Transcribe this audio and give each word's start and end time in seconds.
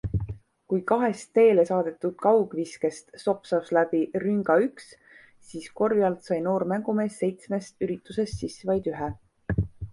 Kui 0.71 0.79
kahest 0.91 1.27
teele 1.39 1.65
saadetud 1.69 2.15
kaugviskest 2.23 3.13
sopsas 3.25 3.69
läbi 3.79 4.01
rünga 4.25 4.57
üks, 4.65 4.89
siis 5.51 5.71
korvi 5.83 6.09
alt 6.11 6.27
sai 6.31 6.41
noor 6.49 6.67
mängumees 6.75 7.23
seitsmest 7.25 7.89
üritusest 7.89 8.45
sisse 8.45 8.73
vaid 8.75 8.95
ühe. 8.97 9.15